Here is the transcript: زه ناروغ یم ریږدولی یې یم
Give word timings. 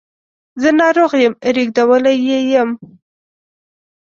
زه 0.61 0.69
ناروغ 0.79 1.11
یم 1.23 1.33
ریږدولی 1.55 2.15
یې 2.27 2.39
یم 2.51 2.69